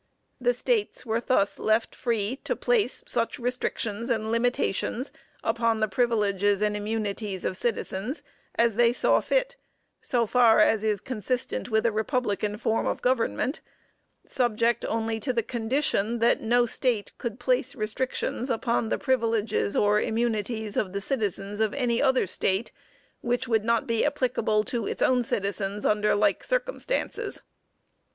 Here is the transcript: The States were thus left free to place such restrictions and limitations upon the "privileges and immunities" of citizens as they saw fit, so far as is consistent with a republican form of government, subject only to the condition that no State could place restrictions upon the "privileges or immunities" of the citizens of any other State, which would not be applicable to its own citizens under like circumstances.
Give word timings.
The 0.39 0.55
States 0.55 1.05
were 1.05 1.21
thus 1.21 1.59
left 1.59 1.93
free 1.93 2.37
to 2.37 2.55
place 2.55 3.03
such 3.07 3.37
restrictions 3.37 4.09
and 4.09 4.31
limitations 4.31 5.11
upon 5.43 5.79
the 5.79 5.87
"privileges 5.87 6.59
and 6.59 6.75
immunities" 6.75 7.45
of 7.45 7.55
citizens 7.55 8.23
as 8.55 8.77
they 8.77 8.93
saw 8.93 9.21
fit, 9.21 9.57
so 10.01 10.25
far 10.25 10.59
as 10.59 10.81
is 10.83 11.01
consistent 11.01 11.69
with 11.69 11.85
a 11.85 11.91
republican 11.91 12.57
form 12.57 12.87
of 12.87 13.03
government, 13.03 13.61
subject 14.25 14.83
only 14.85 15.19
to 15.19 15.31
the 15.33 15.43
condition 15.43 16.17
that 16.17 16.41
no 16.41 16.65
State 16.65 17.11
could 17.19 17.39
place 17.39 17.75
restrictions 17.75 18.49
upon 18.49 18.89
the 18.89 18.97
"privileges 18.97 19.75
or 19.75 20.01
immunities" 20.01 20.75
of 20.77 20.93
the 20.93 21.01
citizens 21.01 21.59
of 21.59 21.75
any 21.75 22.01
other 22.01 22.25
State, 22.25 22.71
which 23.21 23.47
would 23.47 23.63
not 23.63 23.85
be 23.85 24.03
applicable 24.03 24.63
to 24.63 24.87
its 24.87 25.03
own 25.03 25.21
citizens 25.21 25.85
under 25.85 26.15
like 26.15 26.43
circumstances. 26.43 27.43